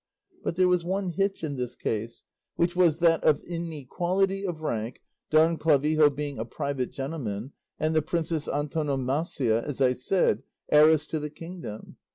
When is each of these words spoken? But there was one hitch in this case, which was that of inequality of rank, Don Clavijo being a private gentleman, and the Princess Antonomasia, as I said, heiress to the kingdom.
But 0.43 0.55
there 0.55 0.67
was 0.67 0.83
one 0.83 1.09
hitch 1.11 1.43
in 1.43 1.57
this 1.57 1.75
case, 1.75 2.23
which 2.55 2.75
was 2.75 2.97
that 3.01 3.23
of 3.23 3.39
inequality 3.43 4.43
of 4.43 4.61
rank, 4.61 5.03
Don 5.29 5.57
Clavijo 5.57 6.09
being 6.09 6.39
a 6.39 6.43
private 6.45 6.89
gentleman, 6.91 7.51
and 7.79 7.95
the 7.95 8.01
Princess 8.01 8.47
Antonomasia, 8.47 9.61
as 9.63 9.79
I 9.79 9.93
said, 9.93 10.41
heiress 10.71 11.05
to 11.05 11.19
the 11.19 11.29
kingdom. 11.29 11.97